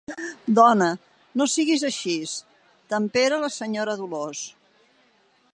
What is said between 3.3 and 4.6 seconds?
la senyora Dolors.